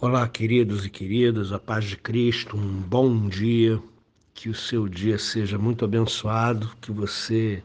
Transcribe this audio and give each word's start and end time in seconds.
Olá, 0.00 0.28
queridos 0.28 0.84
e 0.84 0.90
queridas, 0.90 1.52
a 1.52 1.58
paz 1.58 1.84
de 1.84 1.96
Cristo, 1.96 2.56
um 2.56 2.80
bom 2.82 3.28
dia, 3.28 3.80
que 4.34 4.48
o 4.48 4.54
seu 4.54 4.88
dia 4.88 5.16
seja 5.18 5.56
muito 5.56 5.84
abençoado, 5.84 6.68
que 6.82 6.90
você 6.90 7.62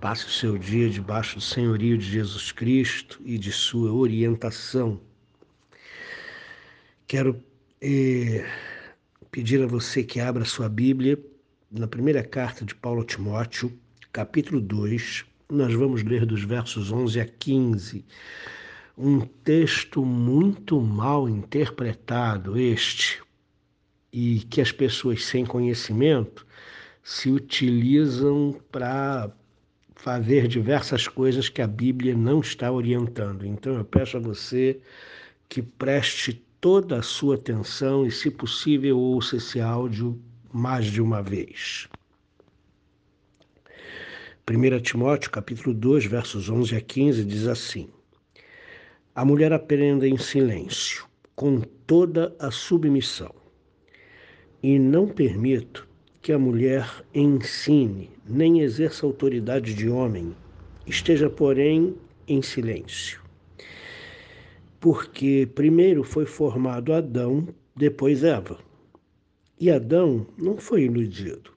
passe 0.00 0.26
o 0.26 0.30
seu 0.30 0.56
dia 0.56 0.88
debaixo 0.88 1.34
do 1.34 1.40
senhorio 1.40 1.98
de 1.98 2.08
Jesus 2.08 2.52
Cristo 2.52 3.20
e 3.24 3.36
de 3.36 3.50
sua 3.50 3.92
orientação. 3.92 5.00
Quero 7.08 7.42
eh, 7.82 8.46
pedir 9.32 9.60
a 9.60 9.66
você 9.66 10.04
que 10.04 10.20
abra 10.20 10.44
sua 10.44 10.68
Bíblia 10.68 11.18
na 11.70 11.88
primeira 11.88 12.22
carta 12.22 12.64
de 12.64 12.76
Paulo 12.76 13.02
a 13.02 13.04
Timóteo, 13.04 13.76
capítulo 14.12 14.60
2, 14.60 15.24
nós 15.50 15.74
vamos 15.74 16.04
ler 16.04 16.24
dos 16.24 16.44
versos 16.44 16.92
11 16.92 17.20
a 17.20 17.26
15 17.26 18.04
um 19.02 19.20
texto 19.20 20.04
muito 20.04 20.78
mal 20.78 21.26
interpretado, 21.26 22.58
este, 22.58 23.22
e 24.12 24.40
que 24.40 24.60
as 24.60 24.70
pessoas 24.70 25.24
sem 25.24 25.46
conhecimento 25.46 26.46
se 27.02 27.30
utilizam 27.30 28.60
para 28.70 29.32
fazer 29.94 30.46
diversas 30.46 31.08
coisas 31.08 31.48
que 31.48 31.62
a 31.62 31.66
Bíblia 31.66 32.14
não 32.14 32.40
está 32.40 32.70
orientando. 32.70 33.46
Então 33.46 33.74
eu 33.74 33.86
peço 33.86 34.18
a 34.18 34.20
você 34.20 34.78
que 35.48 35.62
preste 35.62 36.34
toda 36.60 36.98
a 36.98 37.02
sua 37.02 37.36
atenção 37.36 38.06
e, 38.06 38.10
se 38.10 38.30
possível, 38.30 38.98
ouça 38.98 39.36
esse 39.36 39.62
áudio 39.62 40.20
mais 40.52 40.84
de 40.84 41.00
uma 41.00 41.22
vez. 41.22 41.88
1 44.46 44.80
Timóteo 44.80 45.30
capítulo 45.30 45.74
2, 45.74 46.04
versos 46.04 46.50
11 46.50 46.76
a 46.76 46.80
15 46.82 47.24
diz 47.24 47.46
assim: 47.46 47.88
a 49.14 49.24
mulher 49.24 49.52
aprenda 49.52 50.06
em 50.06 50.16
silêncio, 50.16 51.04
com 51.34 51.60
toda 51.60 52.34
a 52.38 52.50
submissão. 52.50 53.34
E 54.62 54.78
não 54.78 55.08
permito 55.08 55.88
que 56.22 56.32
a 56.32 56.38
mulher 56.38 56.88
ensine, 57.12 58.10
nem 58.24 58.60
exerça 58.60 59.04
autoridade 59.04 59.74
de 59.74 59.88
homem, 59.88 60.34
esteja, 60.86 61.28
porém, 61.28 61.96
em 62.28 62.40
silêncio. 62.40 63.20
Porque 64.78 65.48
primeiro 65.54 66.04
foi 66.04 66.24
formado 66.24 66.92
Adão, 66.92 67.48
depois 67.74 68.22
Eva. 68.22 68.58
E 69.58 69.70
Adão 69.70 70.26
não 70.38 70.56
foi 70.56 70.84
iludido, 70.84 71.52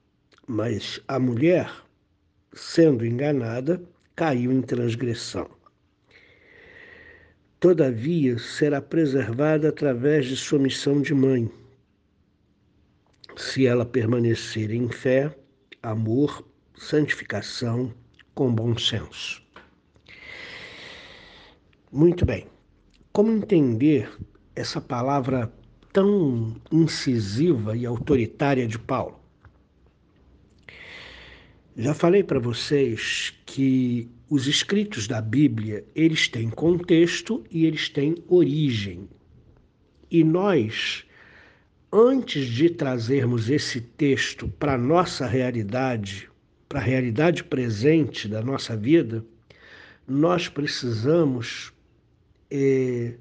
mas 0.47 0.99
a 1.07 1.19
mulher, 1.19 1.71
sendo 2.51 3.05
enganada, 3.05 3.81
caiu 4.15 4.51
em 4.51 4.61
transgressão 4.61 5.47
todavia 7.63 8.37
será 8.37 8.81
preservada 8.81 9.69
através 9.69 10.25
de 10.25 10.35
sua 10.35 10.59
missão 10.59 11.01
de 11.01 11.13
mãe, 11.13 11.49
se 13.37 13.65
ela 13.65 13.85
permanecer 13.85 14.69
em 14.69 14.89
fé, 14.89 15.33
amor, 15.81 16.45
santificação, 16.75 17.93
com 18.35 18.53
bom 18.53 18.77
senso. 18.77 19.41
Muito 21.89 22.25
bem. 22.25 22.47
Como 23.13 23.31
entender 23.31 24.11
essa 24.53 24.81
palavra 24.81 25.49
tão 25.93 26.57
incisiva 26.69 27.77
e 27.77 27.85
autoritária 27.85 28.67
de 28.67 28.77
Paulo? 28.77 29.22
Já 31.75 31.93
falei 31.95 32.23
para 32.23 32.39
vocês 32.39 33.33
que 33.47 34.07
os 34.29 34.45
escritos 34.45 35.07
da 35.07 35.19
Bíblia, 35.19 35.83
eles 35.95 36.27
têm 36.27 36.49
contexto 36.49 37.43
e 37.49 37.65
eles 37.65 37.89
têm 37.89 38.15
origem. 38.27 39.09
E 40.09 40.23
nós, 40.23 41.03
antes 41.91 42.45
de 42.47 42.69
trazermos 42.69 43.49
esse 43.49 43.81
texto 43.81 44.47
para 44.59 44.75
a 44.75 44.77
nossa 44.77 45.25
realidade, 45.25 46.29
para 46.69 46.79
a 46.79 46.83
realidade 46.83 47.43
presente 47.43 48.27
da 48.27 48.43
nossa 48.43 48.77
vida, 48.77 49.25
nós 50.07 50.47
precisamos 50.47 51.73
é, 52.51 53.15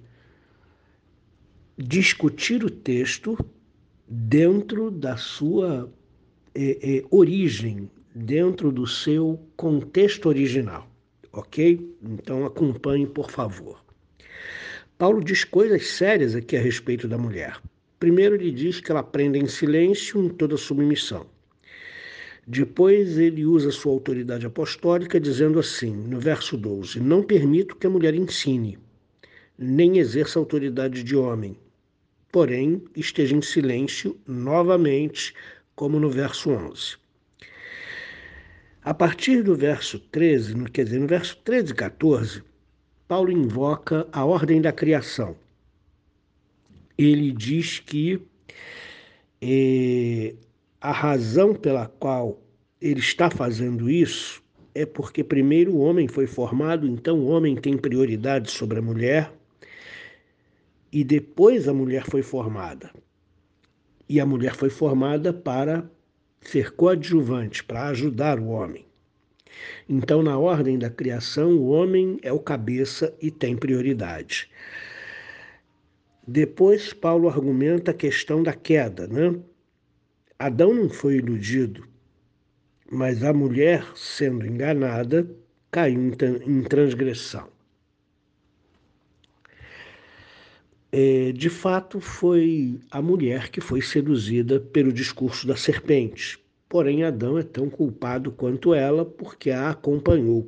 discutir 1.78 2.62
o 2.64 2.70
texto 2.70 3.38
dentro 4.06 4.90
da 4.90 5.16
sua 5.16 5.90
é, 6.54 6.98
é, 6.98 7.04
origem, 7.10 7.88
dentro 8.14 8.70
do 8.70 8.86
seu 8.86 9.40
contexto 9.56 10.28
original, 10.28 10.88
ok? 11.32 11.96
Então 12.02 12.44
acompanhe, 12.44 13.06
por 13.06 13.30
favor. 13.30 13.82
Paulo 14.98 15.22
diz 15.24 15.44
coisas 15.44 15.86
sérias 15.88 16.34
aqui 16.34 16.56
a 16.56 16.60
respeito 16.60 17.08
da 17.08 17.18
mulher. 17.18 17.60
Primeiro, 17.98 18.34
ele 18.34 18.50
diz 18.50 18.80
que 18.80 18.90
ela 18.90 19.00
aprende 19.00 19.38
em 19.38 19.46
silêncio, 19.46 20.22
em 20.22 20.28
toda 20.28 20.56
submissão. 20.56 21.26
Depois, 22.46 23.18
ele 23.18 23.46
usa 23.46 23.70
sua 23.70 23.92
autoridade 23.92 24.44
apostólica, 24.44 25.20
dizendo 25.20 25.58
assim, 25.58 25.92
no 25.92 26.18
verso 26.18 26.56
12: 26.56 27.00
Não 27.00 27.22
permito 27.22 27.76
que 27.76 27.86
a 27.86 27.90
mulher 27.90 28.14
ensine, 28.14 28.78
nem 29.56 29.98
exerça 29.98 30.38
autoridade 30.38 31.04
de 31.04 31.16
homem, 31.16 31.56
porém 32.30 32.82
esteja 32.96 33.36
em 33.36 33.42
silêncio 33.42 34.18
novamente, 34.26 35.32
como 35.74 36.00
no 36.00 36.10
verso 36.10 36.50
11. 36.50 37.01
A 38.84 38.92
partir 38.92 39.44
do 39.44 39.54
verso 39.54 40.00
13, 40.00 40.64
quer 40.64 40.84
dizer, 40.84 40.98
no 40.98 41.06
verso 41.06 41.36
13 41.44 41.70
e 41.70 41.74
14, 41.76 42.42
Paulo 43.06 43.30
invoca 43.30 44.08
a 44.10 44.24
ordem 44.24 44.60
da 44.60 44.72
criação. 44.72 45.36
Ele 46.98 47.30
diz 47.30 47.78
que 47.78 48.20
eh, 49.40 50.34
a 50.80 50.90
razão 50.90 51.54
pela 51.54 51.86
qual 51.86 52.42
ele 52.80 52.98
está 52.98 53.30
fazendo 53.30 53.88
isso 53.88 54.42
é 54.74 54.84
porque 54.84 55.22
primeiro 55.22 55.74
o 55.74 55.78
homem 55.78 56.08
foi 56.08 56.26
formado, 56.26 56.84
então 56.84 57.20
o 57.20 57.26
homem 57.26 57.54
tem 57.54 57.78
prioridade 57.78 58.50
sobre 58.50 58.80
a 58.80 58.82
mulher, 58.82 59.32
e 60.90 61.04
depois 61.04 61.68
a 61.68 61.72
mulher 61.72 62.04
foi 62.04 62.22
formada. 62.22 62.90
E 64.08 64.18
a 64.18 64.26
mulher 64.26 64.56
foi 64.56 64.70
formada 64.70 65.32
para 65.32 65.88
ser 66.42 66.72
coadjuvante 66.72 67.64
para 67.64 67.88
ajudar 67.88 68.38
o 68.38 68.48
homem. 68.48 68.86
Então, 69.88 70.22
na 70.22 70.38
ordem 70.38 70.78
da 70.78 70.90
criação, 70.90 71.56
o 71.56 71.68
homem 71.68 72.18
é 72.22 72.32
o 72.32 72.38
cabeça 72.38 73.14
e 73.20 73.30
tem 73.30 73.56
prioridade. 73.56 74.50
Depois, 76.26 76.92
Paulo 76.92 77.28
argumenta 77.28 77.90
a 77.90 77.94
questão 77.94 78.42
da 78.42 78.52
queda, 78.52 79.06
né? 79.06 79.38
Adão 80.38 80.74
não 80.74 80.88
foi 80.88 81.16
iludido, 81.16 81.86
mas 82.90 83.22
a 83.22 83.32
mulher, 83.32 83.86
sendo 83.94 84.46
enganada, 84.46 85.28
caiu 85.70 86.12
em 86.46 86.62
transgressão. 86.62 87.48
É, 90.94 91.32
de 91.32 91.48
fato, 91.48 92.00
foi 92.00 92.78
a 92.90 93.00
mulher 93.00 93.48
que 93.50 93.62
foi 93.62 93.80
seduzida 93.80 94.60
pelo 94.60 94.92
discurso 94.92 95.46
da 95.46 95.56
serpente. 95.56 96.38
Porém, 96.68 97.02
Adão 97.02 97.38
é 97.38 97.42
tão 97.42 97.70
culpado 97.70 98.30
quanto 98.30 98.74
ela, 98.74 99.02
porque 99.02 99.50
a 99.50 99.70
acompanhou. 99.70 100.46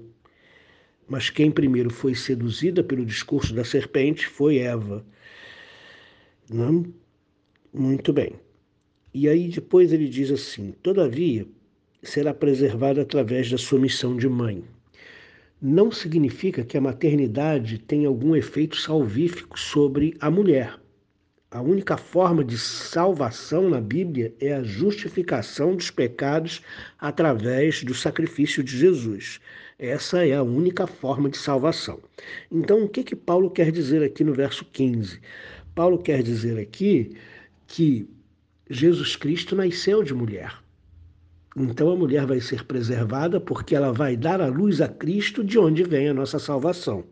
Mas 1.09 1.31
quem 1.31 1.51
primeiro 1.51 1.89
foi 1.89 2.15
seduzida 2.15 2.85
pelo 2.85 3.07
discurso 3.07 3.55
da 3.55 3.65
serpente 3.65 4.27
foi 4.27 4.59
Eva. 4.59 5.05
Não? 6.51 6.85
Muito 7.73 8.13
bem. 8.13 8.35
E 9.15 9.29
aí 9.29 9.49
depois 9.49 9.93
ele 9.95 10.09
diz 10.09 10.31
assim: 10.31 10.73
Todavia, 10.83 11.47
será 12.03 12.35
preservada 12.35 13.01
através 13.03 13.51
da 13.51 13.57
sua 13.57 13.79
missão 13.79 14.17
de 14.17 14.29
mãe 14.29 14.63
não 15.61 15.91
significa 15.91 16.65
que 16.65 16.77
a 16.77 16.81
maternidade 16.81 17.79
tenha 17.79 18.09
algum 18.09 18.37
efeito 18.37 18.77
salvífico 18.77 19.59
sobre 19.59 20.17
a 20.21 20.31
mulher. 20.31 20.79
A 21.51 21.63
única 21.63 21.97
forma 21.97 22.43
de 22.43 22.59
salvação 22.59 23.71
na 23.71 23.81
Bíblia 23.81 24.35
é 24.41 24.55
a 24.55 24.65
justificação 24.65 25.77
dos 25.77 25.89
pecados 25.89 26.61
através 26.99 27.85
do 27.85 27.95
sacrifício 27.95 28.61
de 28.61 28.77
Jesus. 28.77 29.41
Essa 29.79 30.27
é 30.27 30.35
a 30.35 30.43
única 30.43 30.85
forma 30.87 31.29
de 31.29 31.39
salvação. 31.39 32.01
Então, 32.51 32.83
o 32.83 32.89
que 32.89 33.05
que 33.05 33.15
Paulo 33.15 33.51
quer 33.51 33.71
dizer 33.71 34.03
aqui 34.03 34.25
no 34.25 34.35
verso 34.35 34.65
15? 34.65 35.21
Paulo 35.77 35.99
quer 35.99 36.25
dizer 36.25 36.59
aqui 36.59 37.17
que 37.69 38.09
Jesus 38.69 39.15
Cristo 39.15 39.55
nasceu 39.55 40.03
de 40.03 40.13
mulher. 40.13 40.64
Então 41.57 41.91
a 41.91 41.97
mulher 41.97 42.27
vai 42.27 42.41
ser 42.41 42.65
preservada 42.65 43.41
porque 43.41 43.77
ela 43.77 43.93
vai 43.93 44.17
dar 44.17 44.41
a 44.41 44.49
luz 44.49 44.81
a 44.81 44.89
Cristo, 44.89 45.45
de 45.45 45.59
onde 45.59 45.85
vem 45.85 46.09
a 46.09 46.15
nossa 46.15 46.39
salvação. 46.39 47.05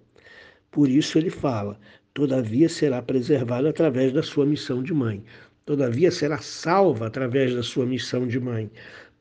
Por 0.70 0.88
isso 0.88 1.16
ele 1.16 1.30
fala: 1.30 1.78
todavia 2.12 2.68
será 2.68 3.00
preservada 3.00 3.70
através 3.70 4.12
da 4.12 4.22
sua 4.22 4.44
missão 4.44 4.82
de 4.82 4.92
mãe. 4.92 5.24
Todavia 5.64 6.10
será 6.10 6.38
salva 6.38 7.06
através 7.06 7.54
da 7.54 7.62
sua 7.62 7.86
missão 7.86 8.26
de 8.26 8.40
mãe, 8.40 8.68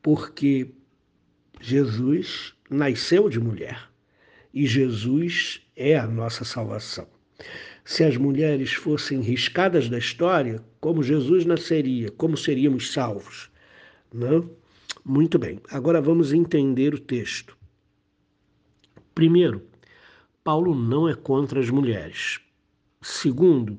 porque 0.02 0.68
Jesus 1.60 2.54
nasceu 2.68 3.28
de 3.28 3.38
mulher 3.38 3.88
e 4.52 4.66
Jesus 4.66 5.62
é 5.76 5.96
a 5.96 6.06
nossa 6.06 6.44
salvação. 6.44 7.06
Se 7.84 8.02
as 8.04 8.16
mulheres 8.16 8.72
fossem 8.72 9.20
riscadas 9.20 9.88
da 9.88 9.98
história, 9.98 10.62
como 10.80 11.02
Jesus 11.02 11.44
nasceria, 11.44 12.10
como 12.10 12.36
seríamos 12.36 12.92
salvos? 12.92 13.50
Não? 14.12 14.50
Muito 15.04 15.36
bem, 15.36 15.58
agora 15.68 16.00
vamos 16.00 16.32
entender 16.32 16.94
o 16.94 16.98
texto. 16.98 17.58
Primeiro, 19.12 19.60
Paulo 20.44 20.76
não 20.76 21.08
é 21.08 21.14
contra 21.14 21.58
as 21.58 21.68
mulheres. 21.68 22.40
Segundo, 23.00 23.76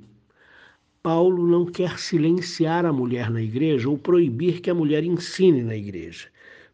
Paulo 1.02 1.48
não 1.48 1.66
quer 1.66 1.98
silenciar 1.98 2.86
a 2.86 2.92
mulher 2.92 3.32
na 3.32 3.42
igreja 3.42 3.90
ou 3.90 3.98
proibir 3.98 4.60
que 4.60 4.70
a 4.70 4.74
mulher 4.74 5.06
ensine 5.06 5.64
na 5.64 5.78
igreja. 5.78 6.28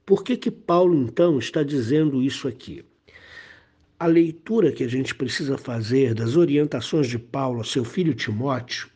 Por 0.03 0.23
que, 0.23 0.35
que 0.35 0.49
Paulo, 0.49 0.95
então, 0.95 1.37
está 1.37 1.61
dizendo 1.61 2.19
isso 2.19 2.47
aqui? 2.47 2.83
A 3.99 4.07
leitura 4.07 4.71
que 4.71 4.83
a 4.83 4.87
gente 4.87 5.13
precisa 5.13 5.59
fazer 5.59 6.15
das 6.15 6.35
orientações 6.35 7.07
de 7.07 7.19
Paulo 7.19 7.59
ao 7.59 7.65
seu 7.65 7.85
filho 7.85 8.15
Timóteo 8.15 8.89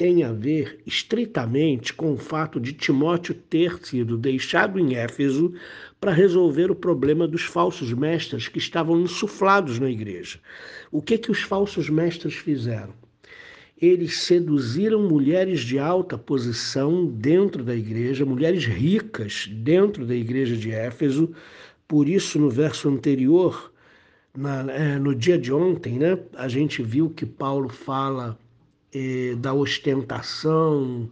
tem 0.00 0.24
a 0.24 0.32
ver 0.32 0.78
estritamente 0.86 1.92
com 1.92 2.14
o 2.14 2.16
fato 2.16 2.58
de 2.58 2.72
Timóteo 2.72 3.34
ter 3.34 3.78
sido 3.84 4.16
deixado 4.16 4.78
em 4.78 4.94
Éfeso 4.94 5.52
para 6.00 6.10
resolver 6.10 6.70
o 6.70 6.74
problema 6.74 7.28
dos 7.28 7.42
falsos 7.42 7.92
mestres 7.92 8.48
que 8.48 8.56
estavam 8.56 8.98
insuflados 8.98 9.78
na 9.78 9.90
igreja. 9.90 10.40
O 10.90 11.02
que 11.02 11.18
que 11.18 11.30
os 11.30 11.42
falsos 11.42 11.90
mestres 11.90 12.32
fizeram? 12.34 12.94
eles 13.78 14.22
seduziram 14.22 15.06
mulheres 15.06 15.60
de 15.60 15.78
alta 15.78 16.16
posição 16.16 17.04
dentro 17.06 17.62
da 17.62 17.74
igreja, 17.74 18.24
mulheres 18.24 18.64
ricas 18.64 19.50
dentro 19.52 20.06
da 20.06 20.14
igreja 20.14 20.56
de 20.56 20.70
Éfeso. 20.70 21.30
Por 21.86 22.08
isso, 22.08 22.38
no 22.38 22.48
verso 22.48 22.88
anterior, 22.88 23.70
na, 24.34 24.70
é, 24.72 24.98
no 24.98 25.14
dia 25.14 25.38
de 25.38 25.52
ontem, 25.52 25.98
né, 25.98 26.18
a 26.34 26.48
gente 26.48 26.82
viu 26.82 27.10
que 27.10 27.26
Paulo 27.26 27.68
fala 27.68 28.38
é, 28.94 29.34
da 29.36 29.52
ostentação, 29.54 31.10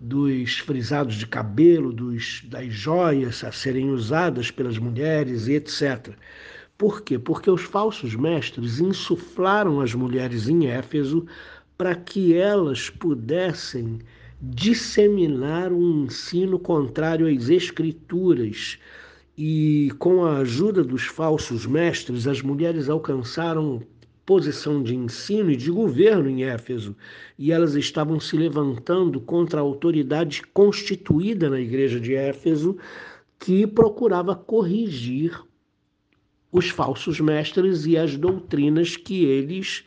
dos 0.00 0.58
frisados 0.58 1.14
de 1.14 1.26
cabelo, 1.26 1.92
dos, 1.92 2.42
das 2.44 2.72
joias 2.72 3.42
a 3.44 3.52
serem 3.52 3.90
usadas 3.90 4.50
pelas 4.50 4.78
mulheres 4.78 5.46
e 5.46 5.54
etc. 5.54 6.14
Por 6.76 7.02
quê? 7.02 7.18
Porque 7.18 7.50
os 7.50 7.62
falsos 7.62 8.14
mestres 8.14 8.80
insuflaram 8.80 9.80
as 9.80 9.94
mulheres 9.94 10.48
em 10.48 10.66
Éfeso 10.66 11.26
para 11.78 11.94
que 11.94 12.34
elas 12.34 12.90
pudessem 12.90 14.00
disseminar 14.40 15.72
um 15.72 16.04
ensino 16.04 16.58
contrário 16.58 17.26
às 17.26 17.48
Escrituras. 17.48 18.78
E 19.36 19.90
com 19.98 20.24
a 20.24 20.38
ajuda 20.38 20.84
dos 20.84 21.04
falsos 21.04 21.66
mestres, 21.66 22.26
as 22.26 22.42
mulheres 22.42 22.88
alcançaram 22.88 23.82
posição 24.24 24.82
de 24.82 24.94
ensino 24.94 25.50
e 25.50 25.56
de 25.56 25.70
governo 25.70 26.28
em 26.28 26.44
Éfeso, 26.44 26.96
e 27.38 27.52
elas 27.52 27.74
estavam 27.74 28.18
se 28.18 28.36
levantando 28.36 29.20
contra 29.20 29.60
a 29.60 29.62
autoridade 29.62 30.42
constituída 30.52 31.50
na 31.50 31.60
igreja 31.60 32.00
de 32.00 32.14
Éfeso, 32.14 32.76
que 33.38 33.66
procurava 33.66 34.34
corrigir 34.34 35.38
os 36.50 36.70
falsos 36.70 37.20
mestres 37.20 37.84
e 37.84 37.98
as 37.98 38.16
doutrinas 38.16 38.96
que 38.96 39.24
eles 39.24 39.84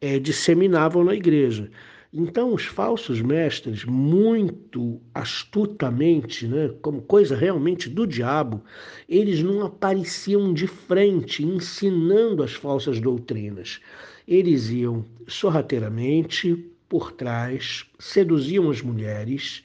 é, 0.00 0.18
disseminavam 0.18 1.02
na 1.02 1.14
igreja. 1.14 1.70
Então, 2.14 2.52
os 2.52 2.66
falsos 2.66 3.22
mestres, 3.22 3.86
muito 3.86 5.00
astutamente, 5.14 6.46
né, 6.46 6.68
como 6.82 7.00
coisa 7.00 7.34
realmente 7.34 7.88
do 7.88 8.06
diabo, 8.06 8.62
eles 9.08 9.42
não 9.42 9.64
apareciam 9.64 10.52
de 10.52 10.66
frente 10.66 11.42
ensinando 11.42 12.42
as 12.42 12.52
falsas 12.52 13.00
doutrinas. 13.00 13.80
Eles 14.28 14.68
iam 14.68 15.06
sorrateiramente 15.26 16.54
por 16.86 17.12
trás, 17.12 17.86
seduziam 17.98 18.70
as 18.70 18.82
mulheres 18.82 19.64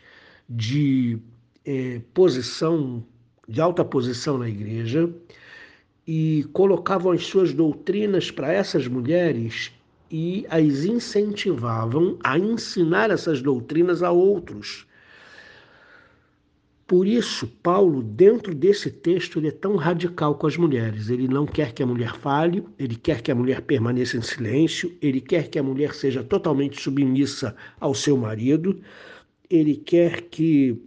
de 0.49 1.19
é, 1.65 2.01
posição, 2.13 3.05
de 3.45 3.59
alta 3.59 3.83
posição 3.83 4.37
na 4.37 4.47
igreja, 4.47 5.13
e 6.07 6.45
colocavam 6.53 7.11
as 7.11 7.25
suas 7.25 7.51
doutrinas 7.51 8.31
para 8.31 8.53
essas 8.53 8.87
mulheres 8.87 9.73
e 10.09 10.45
as 10.49 10.83
incentivavam 10.85 12.17
a 12.23 12.37
ensinar 12.37 13.11
essas 13.11 13.41
doutrinas 13.41 14.01
a 14.01 14.11
outros. 14.11 14.87
Por 16.87 17.05
isso, 17.05 17.47
Paulo, 17.61 18.01
dentro 18.01 18.55
desse 18.55 18.89
texto, 18.89 19.39
ele 19.39 19.49
é 19.49 19.51
tão 19.51 19.75
radical 19.75 20.35
com 20.35 20.47
as 20.47 20.55
mulheres. 20.55 21.09
Ele 21.09 21.27
não 21.27 21.45
quer 21.45 21.73
que 21.73 21.83
a 21.83 21.85
mulher 21.85 22.15
fale, 22.15 22.63
ele 22.79 22.95
quer 22.95 23.21
que 23.21 23.29
a 23.29 23.35
mulher 23.35 23.61
permaneça 23.61 24.15
em 24.15 24.21
silêncio, 24.21 24.95
ele 25.01 25.19
quer 25.19 25.49
que 25.49 25.59
a 25.59 25.63
mulher 25.63 25.93
seja 25.93 26.23
totalmente 26.23 26.81
submissa 26.81 27.53
ao 27.77 27.93
seu 27.93 28.15
marido, 28.15 28.79
ele 29.49 29.75
quer 29.75 30.21
que 30.21 30.81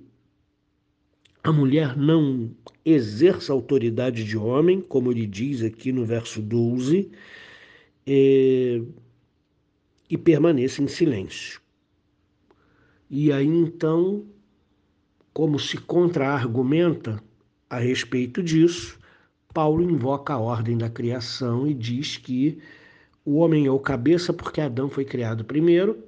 a 1.44 1.52
mulher 1.52 1.94
não 1.94 2.50
exerça 2.82 3.52
autoridade 3.52 4.24
de 4.24 4.38
homem, 4.38 4.80
como 4.80 5.12
ele 5.12 5.26
diz 5.26 5.62
aqui 5.62 5.92
no 5.92 6.06
verso 6.06 6.40
12. 6.40 7.10
É 8.06 8.80
e 10.10 10.18
permaneça 10.18 10.82
em 10.82 10.88
silêncio. 10.88 11.60
E 13.08 13.32
aí 13.32 13.46
então, 13.46 14.26
como 15.32 15.58
se 15.58 15.78
contra-argumenta 15.78 17.22
a 17.68 17.78
respeito 17.78 18.42
disso, 18.42 18.98
Paulo 19.54 19.82
invoca 19.82 20.34
a 20.34 20.38
ordem 20.38 20.76
da 20.76 20.90
criação 20.90 21.66
e 21.66 21.72
diz 21.72 22.16
que 22.16 22.58
o 23.24 23.36
homem 23.36 23.66
é 23.66 23.70
o 23.70 23.78
cabeça 23.78 24.32
porque 24.32 24.60
Adão 24.60 24.90
foi 24.90 25.04
criado 25.04 25.44
primeiro 25.44 26.04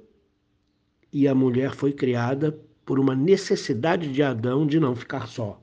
e 1.11 1.27
a 1.27 1.35
mulher 1.35 1.73
foi 1.73 1.93
criada 1.93 2.57
por 2.85 2.99
uma 2.99 3.15
necessidade 3.15 4.11
de 4.11 4.21
Adão 4.21 4.67
de 4.67 4.79
não 4.79 4.95
ficar 4.95 5.27
só. 5.27 5.61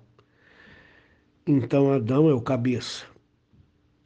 Então 1.47 1.93
Adão 1.93 2.29
é 2.31 2.35
o 2.35 2.41
cabeça. 2.41 3.05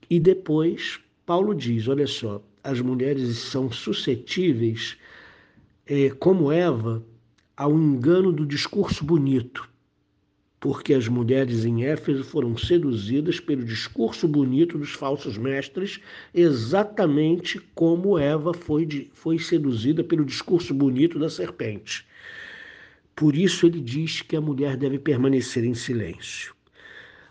E 0.08 0.18
depois 0.18 1.00
Paulo 1.26 1.54
diz: 1.54 1.88
olha 1.88 2.06
só, 2.06 2.42
as 2.64 2.80
mulheres 2.80 3.36
são 3.36 3.70
suscetíveis, 3.70 4.96
é, 5.86 6.08
como 6.08 6.50
Eva, 6.50 7.04
ao 7.54 7.78
engano 7.78 8.32
do 8.32 8.46
discurso 8.46 9.04
bonito, 9.04 9.68
porque 10.58 10.94
as 10.94 11.06
mulheres 11.06 11.66
em 11.66 11.84
Éfeso 11.84 12.24
foram 12.24 12.56
seduzidas 12.56 13.38
pelo 13.38 13.62
discurso 13.62 14.26
bonito 14.26 14.78
dos 14.78 14.92
falsos 14.92 15.36
mestres, 15.36 16.00
exatamente 16.32 17.60
como 17.74 18.18
Eva 18.18 18.54
foi, 18.54 18.86
de, 18.86 19.10
foi 19.12 19.38
seduzida 19.38 20.02
pelo 20.02 20.24
discurso 20.24 20.72
bonito 20.72 21.18
da 21.18 21.28
serpente. 21.28 22.06
Por 23.14 23.36
isso 23.36 23.66
ele 23.66 23.80
diz 23.80 24.22
que 24.22 24.36
a 24.36 24.40
mulher 24.40 24.78
deve 24.78 24.98
permanecer 24.98 25.64
em 25.64 25.74
silêncio. 25.74 26.54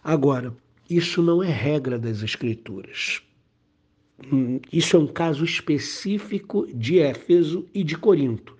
Agora, 0.04 0.56
isso 0.88 1.24
não 1.24 1.42
é 1.42 1.50
regra 1.50 1.98
das 1.98 2.22
Escrituras. 2.22 3.24
Isso 4.72 4.96
é 4.96 5.00
um 5.00 5.08
caso 5.08 5.44
específico 5.44 6.68
de 6.74 7.00
Éfeso 7.00 7.68
e 7.74 7.84
de 7.84 7.98
Corinto, 7.98 8.56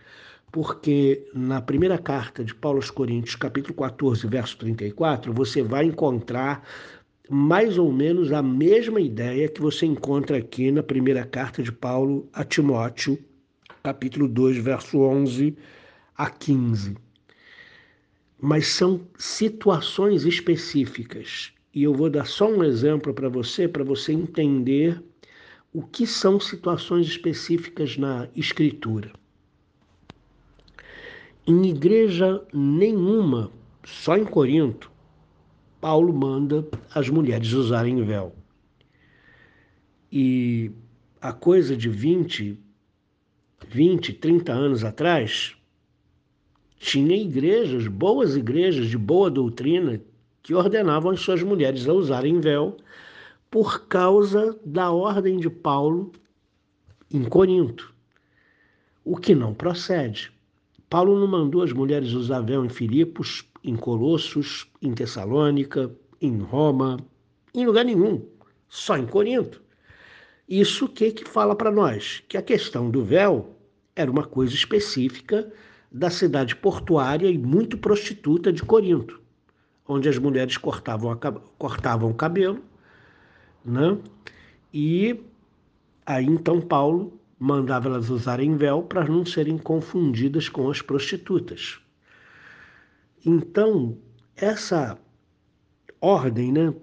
porque 0.52 1.28
na 1.34 1.62
primeira 1.62 1.98
carta 1.98 2.44
de 2.44 2.54
Paulo 2.54 2.80
aos 2.80 2.92
Coríntios, 2.92 3.36
capítulo 3.36 3.74
14, 3.76 4.28
verso 4.28 4.58
34, 4.58 5.32
você 5.32 5.62
vai 5.62 5.86
encontrar 5.86 6.68
mais 7.30 7.78
ou 7.78 7.92
menos 7.92 8.32
a 8.32 8.42
mesma 8.44 9.00
ideia 9.00 9.48
que 9.48 9.62
você 9.62 9.86
encontra 9.86 10.38
aqui 10.38 10.72
na 10.72 10.84
primeira 10.84 11.24
carta 11.24 11.64
de 11.64 11.72
Paulo 11.72 12.28
a 12.34 12.44
Timóteo, 12.44 13.18
capítulo 13.82 14.28
2, 14.28 14.58
verso 14.58 15.00
11 15.00 15.56
a 16.18 16.30
15. 16.30 16.98
Mas 18.42 18.68
são 18.68 19.08
situações 19.18 20.26
específicas. 20.26 21.54
E 21.74 21.84
eu 21.84 21.94
vou 21.94 22.10
dar 22.10 22.26
só 22.26 22.50
um 22.52 22.64
exemplo 22.64 23.14
para 23.14 23.30
você, 23.30 23.68
para 23.68 23.84
você 23.84 24.12
entender 24.12 25.02
o 25.74 25.82
que 25.82 26.06
são 26.06 26.40
situações 26.40 27.08
específicas 27.08 27.98
na 27.98 28.30
Escritura. 28.36 29.12
Em 31.48 31.66
igreja 31.66 32.46
nenhuma, 32.54 33.52
só 33.84 34.16
em 34.16 34.24
Corinto, 34.24 34.92
Paulo 35.82 36.14
manda 36.14 36.66
as 36.94 37.10
mulheres 37.10 37.52
usarem 37.54 38.04
véu. 38.06 38.36
E 40.12 40.72
a 41.20 41.34
coisa 41.34 41.76
de 41.76 41.90
20, 41.90 42.58
20, 43.68 44.14
30 44.14 44.54
anos 44.54 44.84
atrás, 44.84 45.58
tinha 46.78 47.18
igrejas, 47.18 47.88
boas 47.88 48.36
igrejas 48.38 48.88
de 48.88 48.98
boa 48.98 49.30
doutrina, 49.30 50.00
que 50.44 50.54
ordenavam 50.54 51.12
as 51.12 51.22
suas 51.22 51.42
mulheres 51.42 51.88
a 51.88 51.94
usarem 51.94 52.40
véu 52.40 52.78
por 53.54 53.86
causa 53.88 54.60
da 54.66 54.90
ordem 54.90 55.38
de 55.38 55.48
Paulo 55.48 56.12
em 57.14 57.24
Corinto, 57.24 57.94
o 59.06 59.16
que 59.16 59.36
não 59.36 59.54
procede. 59.54 60.32
Paulo 60.90 61.20
não 61.20 61.28
mandou 61.28 61.62
as 61.62 61.72
mulheres 61.72 62.14
usar 62.14 62.42
véu 62.42 62.66
em 62.66 62.70
Filipos, 62.70 63.48
em 63.64 63.76
Colossos, 63.76 64.68
em 64.82 64.92
Tessalônica, 64.92 65.96
em 66.20 66.40
Roma, 66.40 66.98
em 67.54 67.64
lugar 67.64 67.86
nenhum, 67.86 68.28
só 68.68 68.98
em 68.98 69.06
Corinto. 69.06 69.62
Isso 70.50 70.88
que 70.88 71.12
que 71.12 71.30
fala 71.30 71.56
para 71.56 71.70
nós? 71.70 72.24
Que 72.28 72.38
a 72.38 72.42
questão 72.42 72.90
do 72.90 73.06
véu 73.06 73.56
era 73.96 74.10
uma 74.10 74.26
coisa 74.26 74.56
específica 74.56 75.54
da 75.92 76.10
cidade 76.10 76.56
portuária 76.56 77.30
e 77.30 77.38
muito 77.38 77.78
prostituta 77.78 78.52
de 78.52 78.64
Corinto, 78.64 79.22
onde 79.88 80.10
as 80.10 80.18
mulheres 80.18 80.58
cortavam, 80.58 81.16
cortavam 81.60 82.10
o 82.10 82.16
cabelo, 82.16 82.60
né? 83.66 83.98
E 84.74 85.20
aí 86.06 86.26
então 86.26 86.60
Paulo 86.60 87.20
mandava 87.40 87.90
elas 87.90 88.10
usarem 88.10 88.56
véu 88.56 88.84
para 88.84 89.06
não 89.06 89.26
serem 89.26 89.58
confundidas 89.58 90.48
com 90.48 90.70
as 90.70 90.82
prostitutas. 90.82 91.80
Então, 93.26 93.98
essa 94.36 94.98
ordem, 96.00 96.52
né, 96.52 96.74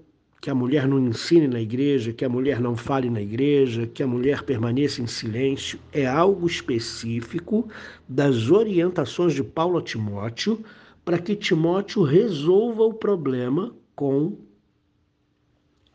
que 0.40 0.49
a 0.49 0.54
mulher 0.54 0.88
não 0.88 0.99
ensine 0.99 1.46
na 1.46 1.60
igreja, 1.60 2.12
que 2.12 2.25
a 2.25 2.28
mulher 2.28 2.60
não 2.60 2.75
fale 2.75 3.10
na 3.10 3.20
igreja, 3.20 3.87
que 3.87 4.02
a 4.02 4.06
mulher 4.06 4.42
permaneça 4.42 5.02
em 5.02 5.06
silêncio, 5.06 5.78
é 5.92 6.06
algo 6.06 6.46
específico 6.46 7.68
das 8.08 8.50
orientações 8.50 9.34
de 9.34 9.44
Paulo 9.44 9.78
a 9.78 9.82
Timóteo 9.82 10.64
para 11.04 11.18
que 11.18 11.37
Timóteo 11.37 12.02
resolva 12.02 12.82
o 12.84 12.94
problema 12.94 13.75
com 13.94 14.37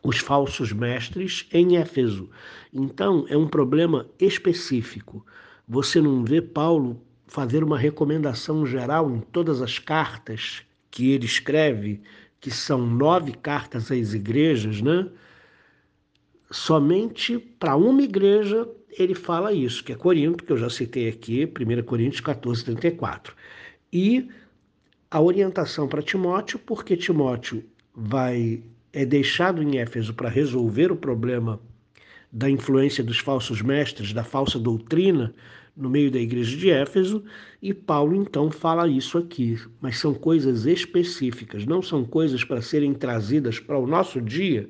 os 0.05 0.19
falsos 0.19 0.71
mestres 0.71 1.47
em 1.51 1.77
Éfeso. 1.77 2.29
Então, 2.71 3.25
é 3.27 3.35
um 3.35 3.47
problema 3.47 4.07
específico. 4.19 5.25
Você 5.67 5.99
não 5.99 6.23
vê 6.23 6.41
Paulo 6.41 7.01
fazer 7.25 7.63
uma 7.63 7.77
recomendação 7.77 8.65
geral 8.65 9.09
em 9.09 9.19
todas 9.19 9.61
as 9.61 9.79
cartas 9.79 10.61
que 10.91 11.11
ele 11.11 11.25
escreve 11.25 12.01
que 12.39 12.51
são 12.51 12.85
nove 12.85 13.31
cartas 13.33 13.91
às 13.91 14.13
igrejas, 14.13 14.79
né? 14.79 15.09
Somente 16.51 17.39
para 17.39 17.75
uma 17.75 18.03
igreja 18.03 18.69
ele 18.91 19.15
fala 19.15 19.51
isso, 19.51 19.83
que 19.83 19.91
é 19.91 19.95
Corinto, 19.95 20.43
que 20.43 20.51
eu 20.51 20.57
já 20.57 20.69
citei 20.69 21.09
aqui, 21.09 21.45
1 21.45 21.83
Coríntios 21.83 22.21
14, 22.21 22.63
34. 22.63 23.35
E 23.91 24.29
a 25.09 25.19
orientação 25.19 25.87
para 25.87 26.03
Timóteo, 26.03 26.59
porque 26.59 26.95
Timóteo 26.95 27.65
vai 27.93 28.61
é 28.95 29.05
deixado 29.05 29.61
em 29.61 29.77
Éfeso 29.77 30.13
para 30.13 30.29
resolver 30.29 30.89
o 30.89 30.95
problema 30.95 31.59
da 32.31 32.49
influência 32.49 33.03
dos 33.03 33.19
falsos 33.19 33.61
mestres, 33.61 34.13
da 34.13 34.23
falsa 34.23 34.57
doutrina 34.57 35.33
no 35.75 35.89
meio 35.89 36.09
da 36.09 36.17
igreja 36.17 36.55
de 36.55 36.69
Éfeso, 36.69 37.21
e 37.61 37.73
Paulo 37.73 38.15
então 38.15 38.49
fala 38.49 38.87
isso 38.87 39.17
aqui. 39.17 39.59
Mas 39.81 39.97
são 39.99 40.13
coisas 40.13 40.65
específicas, 40.65 41.65
não 41.65 41.81
são 41.81 42.05
coisas 42.05 42.45
para 42.45 42.61
serem 42.61 42.93
trazidas 42.93 43.59
para 43.59 43.77
o 43.77 43.85
nosso 43.85 44.21
dia, 44.21 44.69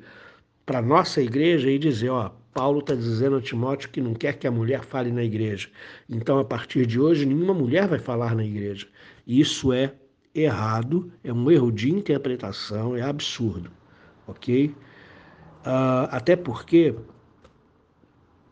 para 0.65 0.79
a 0.79 0.81
nossa 0.81 1.21
igreja 1.21 1.69
e 1.69 1.77
dizer: 1.77 2.09
ó, 2.09 2.31
Paulo 2.51 2.79
está 2.79 2.95
dizendo 2.95 3.35
a 3.35 3.41
Timóteo 3.41 3.89
que 3.91 4.01
não 4.01 4.15
quer 4.15 4.39
que 4.39 4.47
a 4.47 4.51
mulher 4.51 4.83
fale 4.83 5.11
na 5.11 5.23
igreja. 5.23 5.69
Então, 6.09 6.39
a 6.39 6.43
partir 6.43 6.87
de 6.87 6.99
hoje, 6.99 7.27
nenhuma 7.27 7.53
mulher 7.53 7.87
vai 7.87 7.99
falar 7.99 8.33
na 8.33 8.43
igreja. 8.43 8.87
Isso 9.27 9.71
é 9.71 9.93
errado, 10.33 11.11
é 11.23 11.31
um 11.31 11.51
erro 11.51 11.71
de 11.71 11.91
interpretação, 11.91 12.95
é 12.95 13.03
absurdo, 13.03 13.69
ok? 14.27 14.67
Uh, 14.67 16.07
até 16.11 16.35
porque 16.35 16.93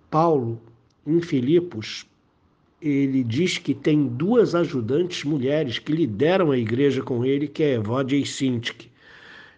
Paulo, 0.10 0.62
em 1.06 1.22
Filipos, 1.22 2.06
ele 2.82 3.24
diz 3.24 3.58
que 3.58 3.74
tem 3.74 4.08
duas 4.08 4.54
ajudantes 4.54 5.24
mulheres 5.24 5.80
que 5.80 5.92
lideram 5.92 6.52
a 6.52 6.58
igreja 6.58 7.02
com 7.02 7.24
ele, 7.24 7.48
que 7.48 7.64
é 7.64 7.76
Evódia 7.76 8.18
e 8.18 8.26
Sintique. 8.26 8.92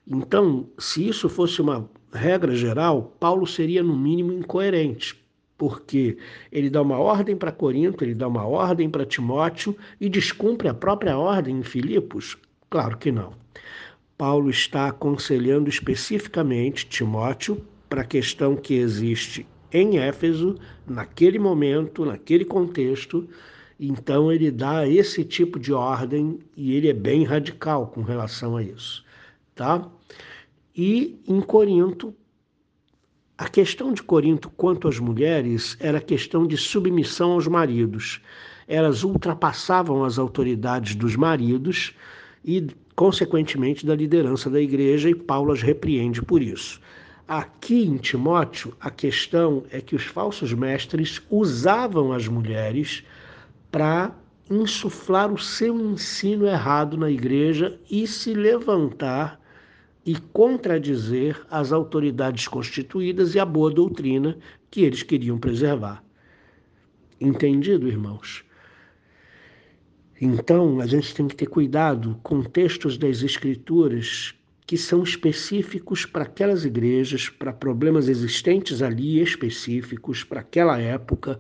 Então, 0.08 0.70
se 0.78 1.08
isso 1.08 1.28
fosse 1.28 1.62
uma 1.62 1.90
regra 2.14 2.56
geral, 2.56 3.16
Paulo 3.20 3.48
seria 3.48 3.82
no 3.82 3.98
mínimo 3.98 4.32
incoerente, 4.32 5.20
porque 5.58 6.18
ele 6.52 6.70
dá 6.70 6.82
uma 6.82 7.00
ordem 7.00 7.36
para 7.36 7.52
Corinto, 7.52 8.04
ele 8.04 8.14
dá 8.14 8.28
uma 8.28 8.46
ordem 8.46 8.90
para 8.90 9.06
Timóteo 9.06 9.76
e 10.00 10.08
descumpre 10.08 10.68
a 10.68 10.74
própria 10.74 11.18
ordem 11.18 11.58
em 11.58 11.64
Filipos? 11.64 12.38
Claro 12.70 12.98
que 12.98 13.12
não. 13.12 13.34
Paulo 14.18 14.50
está 14.50 14.88
aconselhando 14.88 15.70
especificamente 15.70 16.88
Timóteo 16.88 17.62
para 17.90 18.02
a 18.02 18.06
questão 18.06 18.56
que 18.56 18.74
existe 18.76 19.46
em 19.72 19.98
Éfeso, 19.98 20.56
naquele 20.88 21.38
momento, 21.38 22.06
naquele 22.06 22.46
contexto. 22.46 23.28
Então 23.78 24.32
ele 24.32 24.50
dá 24.50 24.88
esse 24.88 25.26
tipo 25.26 25.60
de 25.60 25.74
ordem 25.74 26.40
e 26.56 26.74
ele 26.74 26.88
é 26.88 26.94
bem 26.94 27.26
radical 27.26 27.88
com 27.88 28.02
relação 28.02 28.56
a 28.56 28.64
isso, 28.64 29.04
tá? 29.54 29.86
E 30.74 31.20
em 31.28 31.42
Corinto, 31.42 32.16
a 33.38 33.50
questão 33.50 33.94
de 33.94 34.02
Corinto 34.02 34.50
quanto 34.50 34.88
às 34.88 34.98
mulheres 34.98 35.76
era 35.78 36.00
questão 36.00 36.48
de 36.48 36.56
submissão 36.56 37.34
aos 37.34 37.48
maridos. 37.48 38.22
Elas 38.66 39.04
ultrapassavam 39.04 40.06
as 40.06 40.18
autoridades 40.18 40.96
dos 40.96 41.18
maridos 41.18 41.94
e, 42.46 42.68
consequentemente, 42.96 43.86
da 43.86 43.96
liderança 43.96 44.50
da 44.50 44.62
igreja, 44.62 45.10
e 45.10 45.16
Paulo 45.16 45.52
as 45.52 45.64
repreende 45.64 46.22
por 46.22 46.42
isso. 46.42 46.80
Aqui 47.28 47.84
em 47.84 47.98
Timóteo, 47.98 48.74
a 48.80 48.92
questão 48.92 49.64
é 49.72 49.82
que 49.82 49.96
os 49.96 50.04
falsos 50.04 50.54
mestres 50.54 51.24
usavam 51.30 52.14
as 52.14 52.28
mulheres 52.28 53.04
para 53.72 54.16
insuflar 54.50 55.34
o 55.34 55.40
seu 55.40 55.76
ensino 55.80 56.46
errado 56.46 56.96
na 56.96 57.10
igreja 57.10 57.80
e 57.90 58.06
se 58.06 58.36
levantar 58.36 59.42
e 60.06 60.16
contradizer 60.16 61.44
as 61.50 61.72
autoridades 61.72 62.48
constituídas 62.48 63.34
e 63.34 63.40
a 63.40 63.46
boa 63.46 63.72
doutrina 63.72 64.38
que 64.70 64.82
eles 64.82 65.02
queriam 65.02 65.40
preservar. 65.40 66.04
Entendido, 67.20 67.88
irmãos? 67.88 68.46
Então, 70.20 70.80
a 70.80 70.88
gente 70.88 71.14
tem 71.14 71.28
que 71.28 71.36
ter 71.36 71.48
cuidado 71.48 72.18
com 72.24 72.42
textos 72.42 72.98
das 72.98 73.22
Escrituras 73.22 74.34
que 74.66 74.78
são 74.78 75.04
específicos 75.04 76.06
para 76.06 76.24
aquelas 76.24 76.66
igrejas, 76.66 77.30
para 77.30 77.54
problemas 77.54 78.08
existentes 78.08 78.82
ali 78.82 79.22
específicos, 79.22 80.24
para 80.24 80.40
aquela 80.40 80.80
época. 80.80 81.40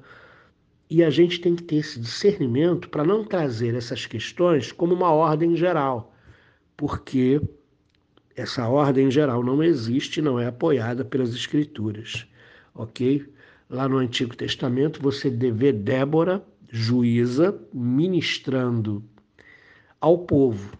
E 0.89 1.03
a 1.03 1.10
gente 1.10 1.39
tem 1.39 1.55
que 1.55 1.63
ter 1.63 1.77
esse 1.77 2.00
discernimento 2.00 2.89
para 2.89 3.03
não 3.03 3.24
trazer 3.24 3.74
essas 3.74 4.05
questões 4.05 4.72
como 4.72 4.94
uma 4.94 5.12
ordem 5.12 5.55
geral, 5.55 6.13
porque 6.77 7.41
essa 8.36 8.67
ordem 8.67 9.10
geral 9.10 9.44
não 9.44 9.63
existe, 9.63 10.22
não 10.22 10.38
é 10.39 10.48
apoiada 10.48 11.03
pelas 11.03 11.34
Escrituras, 11.34 12.27
ok? 12.75 13.25
Lá 13.67 13.88
no 13.89 13.98
Antigo 13.98 14.36
Testamento 14.36 15.01
você 15.01 15.29
vê 15.29 15.72
Débora, 15.72 16.46
juíza, 16.75 17.58
ministrando 17.74 19.01
ao 20.01 20.17
povo. 20.17 20.77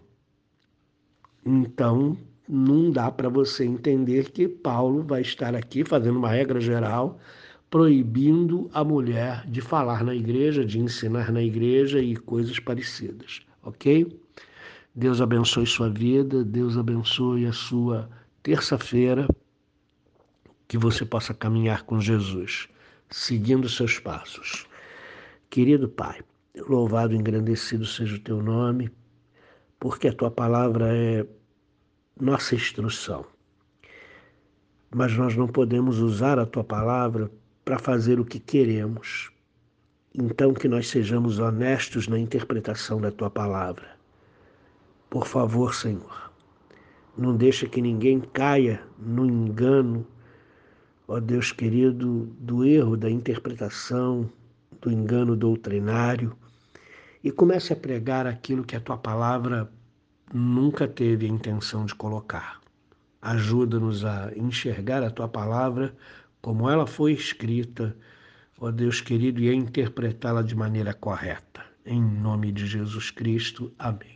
Então, 1.46 2.18
não 2.50 2.92
dá 2.92 3.10
para 3.10 3.30
você 3.30 3.64
entender 3.64 4.30
que 4.32 4.46
Paulo 4.46 5.04
vai 5.04 5.22
estar 5.22 5.56
aqui 5.56 5.86
fazendo 5.86 6.20
uma 6.20 6.30
regra 6.30 6.60
geral 6.60 7.18
proibindo 7.70 8.70
a 8.74 8.84
mulher 8.84 9.48
de 9.48 9.62
falar 9.62 10.04
na 10.04 10.14
igreja, 10.14 10.66
de 10.66 10.80
ensinar 10.80 11.32
na 11.32 11.42
igreja 11.42 12.02
e 12.02 12.18
coisas 12.18 12.60
parecidas, 12.60 13.42
ok? 13.64 14.20
Deus 14.94 15.22
abençoe 15.22 15.66
sua 15.66 15.90
vida, 15.90 16.44
Deus 16.44 16.78
abençoe 16.78 17.46
a 17.46 17.54
sua 17.54 18.10
terça-feira, 18.44 19.28
que 20.68 20.78
você 20.78 21.06
possa 21.06 21.34
caminhar 21.34 21.84
com 21.84 22.02
Jesus, 22.02 22.68
seguindo 23.10 23.70
seus 23.70 23.98
passos. 23.98 24.68
Querido 25.56 25.88
Pai, 25.88 26.20
louvado 26.68 27.14
e 27.14 27.18
engrandecido 27.18 27.86
seja 27.86 28.18
o 28.18 28.20
teu 28.20 28.44
nome, 28.44 28.92
porque 29.80 30.10
a 30.10 30.14
tua 30.14 30.30
palavra 30.30 30.94
é 30.94 31.26
nossa 32.20 32.56
instrução. 32.56 33.26
Mas 34.94 35.16
nós 35.16 35.34
não 35.34 35.48
podemos 35.48 36.00
usar 36.00 36.38
a 36.38 36.46
tua 36.46 36.62
palavra 36.62 37.32
para 37.64 37.80
fazer 37.80 38.20
o 38.20 38.26
que 38.26 38.38
queremos. 38.38 39.32
Então, 40.14 40.54
que 40.54 40.68
nós 40.68 40.90
sejamos 40.90 41.40
honestos 41.40 42.10
na 42.10 42.20
interpretação 42.20 43.00
da 43.00 43.10
tua 43.10 43.30
palavra. 43.30 43.96
Por 45.10 45.26
favor, 45.26 45.74
Senhor, 45.74 46.34
não 47.18 47.34
deixa 47.34 47.66
que 47.66 47.82
ninguém 47.82 48.20
caia 48.20 48.84
no 49.00 49.26
engano, 49.26 50.06
ó 51.08 51.18
Deus 51.18 51.54
querido, 51.54 52.26
do 52.42 52.66
erro 52.66 52.98
da 52.98 53.10
interpretação, 53.10 54.30
do 54.86 54.92
engano 54.92 55.36
doutrinário, 55.36 56.38
e 57.24 57.32
comece 57.32 57.74
a 57.74 57.76
pregar 57.76 58.28
aquilo 58.28 58.64
que 58.64 58.76
a 58.76 58.80
tua 58.80 58.98
palavra 58.98 59.68
nunca 60.32 60.88
teve 60.88 61.26
a 61.26 61.30
intenção 61.30 61.86
de 61.86 61.96
colocar. 61.96 62.62
Ajuda-nos 63.20 64.06
a 64.06 64.32
enxergar 64.36 65.02
a 65.02 65.10
tua 65.10 65.28
palavra 65.28 65.96
como 66.40 66.70
ela 66.70 66.86
foi 66.86 67.14
escrita, 67.14 67.98
ó 68.60 68.70
Deus 68.70 69.02
querido, 69.02 69.42
e 69.42 69.50
a 69.50 69.54
interpretá-la 69.54 70.44
de 70.44 70.56
maneira 70.56 70.94
correta. 70.94 71.66
Em 71.84 72.00
nome 72.00 72.52
de 72.52 72.68
Jesus 72.68 73.10
Cristo. 73.10 73.74
Amém. 73.80 74.15